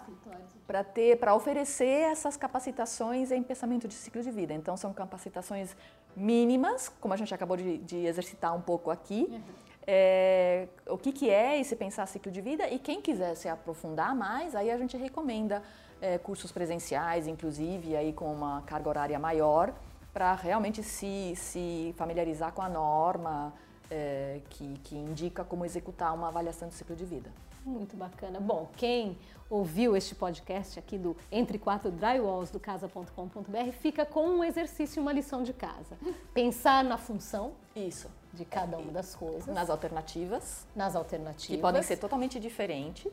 [0.65, 4.51] para ter, para oferecer essas capacitações em pensamento de ciclo de vida.
[4.51, 5.75] Então, são capacitações
[6.15, 9.27] mínimas, como a gente acabou de, de exercitar um pouco aqui.
[9.29, 13.48] Uhum é, o que, que é esse pensar ciclo de vida e quem quiser se
[13.48, 15.62] aprofundar mais, aí a gente recomenda
[16.02, 19.74] é, cursos presenciais, inclusive aí com uma carga horária maior,
[20.13, 23.54] para realmente se, se familiarizar com a norma
[23.91, 27.30] é, que, que indica como executar uma avaliação de ciclo de vida.
[27.65, 28.39] Muito bacana.
[28.39, 29.17] Bom, quem
[29.49, 35.01] ouviu este podcast aqui do Entre Quatro Drywalls do casa.com.br fica com um exercício e
[35.01, 35.97] uma lição de casa.
[36.34, 37.54] Pensar na função.
[37.75, 39.47] Isso de cada uma das coisas.
[39.47, 40.67] Nas alternativas.
[40.75, 41.47] Nas alternativas.
[41.47, 43.12] Que podem ser totalmente diferentes,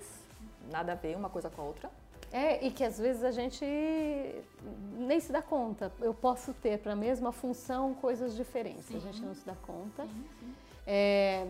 [0.71, 1.91] nada a ver uma coisa com a outra.
[2.31, 3.65] É, e que às vezes a gente
[4.97, 5.93] nem se dá conta.
[6.01, 8.97] Eu posso ter para a mesma função coisas diferentes, sim.
[8.97, 10.03] a gente não se dá conta.
[10.05, 10.55] Sim, sim.
[10.87, 11.47] É,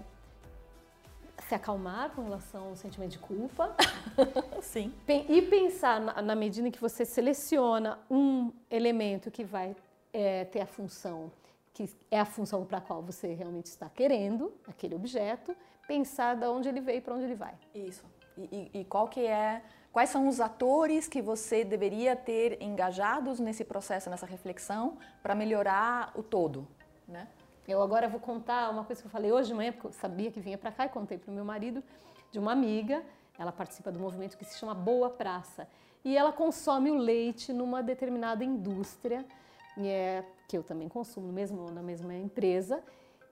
[1.48, 3.74] se acalmar com relação ao sentimento de culpa.
[4.62, 4.92] sim.
[5.08, 9.76] E pensar na, medida em que você seleciona um elemento que vai
[10.12, 11.30] é, ter a função
[11.72, 16.46] que é a função para a qual você realmente está querendo aquele objeto, pensar de
[16.46, 17.54] onde ele veio e para onde ele vai.
[17.74, 18.04] Isso.
[18.36, 23.40] E, e, e, qual que é, quais são os atores que você deveria ter engajados
[23.40, 26.66] nesse processo, nessa reflexão, para melhorar o todo,
[27.06, 27.28] né?
[27.66, 30.30] Eu agora vou contar uma coisa que eu falei hoje de manhã, porque eu sabia
[30.30, 31.82] que vinha para cá e contei para o meu marido,
[32.30, 33.02] de uma amiga,
[33.38, 35.68] ela participa do movimento que se chama Boa Praça,
[36.04, 39.24] e ela consome o leite numa determinada indústria,
[39.78, 42.82] é, que eu também consumo mesmo na mesma empresa,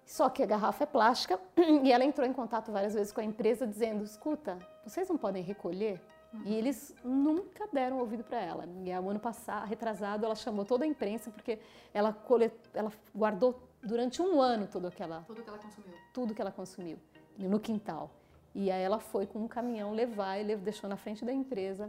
[0.06, 1.40] só que a garrafa é plástica
[1.82, 5.42] e ela entrou em contato várias vezes com a empresa dizendo: escuta, vocês não podem
[5.42, 6.00] recolher
[6.32, 6.42] Uhum.
[6.44, 8.64] E eles nunca deram ouvido para ela.
[8.84, 11.58] E o ano passado, retrasado, ela chamou toda a imprensa porque
[11.92, 12.54] ela, colet...
[12.72, 16.98] ela guardou durante um ano tudo aquela, tudo que ela consumiu, tudo que ela consumiu
[17.38, 18.10] no quintal.
[18.54, 21.88] E aí ela foi com um caminhão levar e deixou na frente da empresa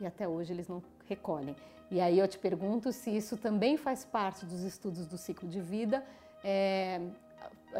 [0.00, 1.56] e até hoje eles não recolhem.
[1.90, 5.60] E aí eu te pergunto se isso também faz parte dos estudos do ciclo de
[5.60, 6.04] vida.
[6.44, 7.00] É,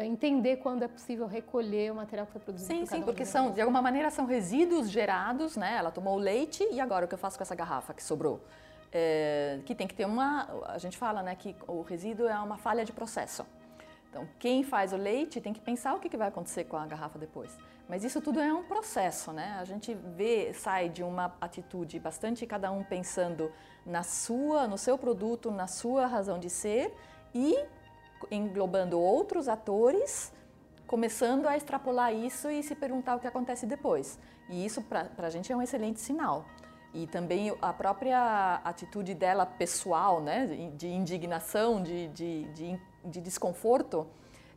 [0.01, 2.73] entender quando é possível recolher o material que foi produzido.
[2.73, 5.75] Sim, por sim, porque são de alguma maneira são resíduos gerados, né?
[5.77, 8.41] Ela tomou o leite e agora o que eu faço com essa garrafa que sobrou?
[8.91, 12.57] É, que tem que ter uma, a gente fala, né, que o resíduo é uma
[12.57, 13.45] falha de processo.
[14.09, 17.19] Então, quem faz o leite tem que pensar o que vai acontecer com a garrafa
[17.19, 17.55] depois.
[17.87, 19.57] Mas isso tudo é um processo, né?
[19.59, 23.51] A gente vê, sai de uma atitude bastante cada um pensando
[23.85, 26.93] na sua, no seu produto, na sua razão de ser
[27.33, 27.55] e
[28.29, 30.33] englobando outros atores,
[30.85, 34.19] começando a extrapolar isso e se perguntar o que acontece depois.
[34.49, 36.45] E isso para a gente é um excelente sinal.
[36.93, 44.07] E também a própria atitude dela pessoal, né, de indignação, de, de, de, de desconforto,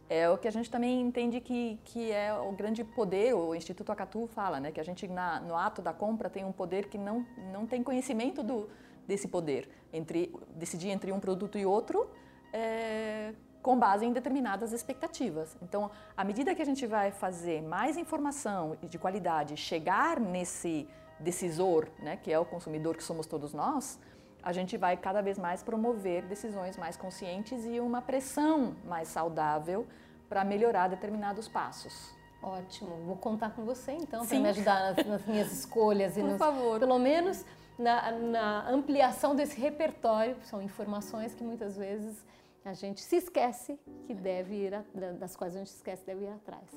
[0.08, 3.92] é o que a gente também entende que, que é o grande poder, o Instituto
[3.92, 6.98] Acatu fala, né, que a gente na, no ato da compra tem um poder que
[6.98, 8.68] não, não tem conhecimento do,
[9.06, 12.10] desse poder, entre decidir entre um produto e outro,
[12.52, 15.56] é, com base em determinadas expectativas.
[15.62, 20.88] Então, à medida que a gente vai fazer mais informação de qualidade, chegar nesse
[21.22, 23.98] decisor, né, que é o consumidor que somos todos nós,
[24.42, 29.86] a gente vai cada vez mais promover decisões mais conscientes e uma pressão mais saudável
[30.28, 32.14] para melhorar determinados passos.
[32.42, 36.30] Ótimo, vou contar com você então para me ajudar nas, nas minhas escolhas e Por
[36.30, 36.80] nos, favor.
[36.80, 37.44] pelo menos
[37.78, 42.24] na, na ampliação desse repertório, são informações que muitas vezes
[42.64, 44.84] a gente se esquece que deve ir, a,
[45.18, 46.68] das quais a gente esquece deve ir atrás.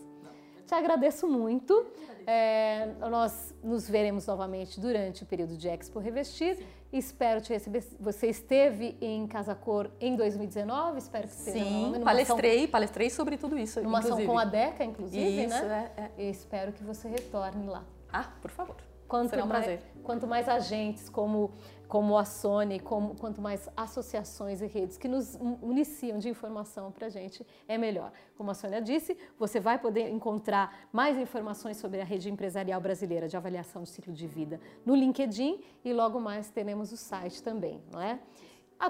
[0.66, 1.86] Te agradeço muito.
[2.28, 6.56] É, nós nos veremos novamente durante o período de Expo Revestir.
[6.56, 6.66] Sim.
[6.92, 7.84] Espero te receber.
[8.00, 13.38] Você esteve em Casa Cor em 2019, espero que esteja Sim, palestrei, ação, palestrei sobre
[13.38, 13.80] tudo isso.
[13.80, 14.14] Inclusive.
[14.14, 15.92] ação com a DECA, inclusive, isso, né?
[15.98, 16.30] É, é.
[16.30, 17.84] Espero que você retorne lá.
[18.12, 18.78] Ah, por favor.
[19.08, 19.84] Quanto Será um mais, prazer.
[20.04, 21.52] Quanto mais agentes como,
[21.88, 27.08] como a Sony, como, quanto mais associações e redes que nos municiam de informação para
[27.08, 28.12] a gente, é melhor.
[28.38, 33.28] Como a Sônia disse, você vai poder encontrar mais informações sobre a rede empresarial brasileira
[33.28, 37.82] de avaliação de ciclo de vida no LinkedIn e logo mais teremos o site também,
[37.92, 38.20] não é?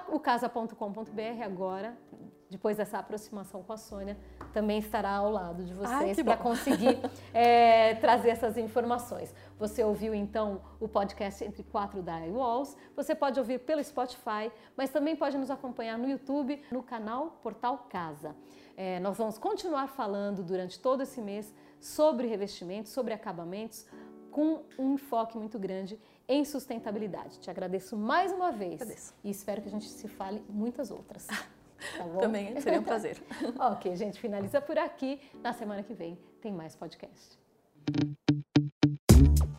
[0.09, 1.95] O casa.com.br agora,
[2.49, 4.17] depois dessa aproximação com a Sônia,
[4.55, 6.97] também estará ao lado de vocês para conseguir
[7.33, 9.35] é, trazer essas informações.
[9.59, 12.77] Você ouviu então o podcast Entre Quatro Die Walls.
[12.95, 17.85] Você pode ouvir pelo Spotify, mas também pode nos acompanhar no YouTube, no canal Portal
[17.89, 18.33] Casa.
[18.77, 23.85] É, nós vamos continuar falando durante todo esse mês sobre revestimentos, sobre acabamentos,
[24.31, 25.99] com um enfoque muito grande
[26.29, 27.39] em sustentabilidade.
[27.39, 29.13] Te agradeço mais uma vez agradeço.
[29.21, 31.27] e espero que a gente se fale muitas outras.
[31.97, 32.19] Tá bom?
[32.19, 33.21] Também seria um prazer.
[33.59, 35.19] ok, gente, finaliza por aqui.
[35.41, 37.37] Na semana que vem tem mais podcast.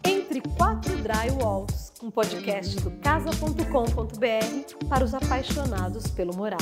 [0.04, 6.58] Entre quatro drywalls, um podcast do casa.com.br para os apaixonados pelo morar.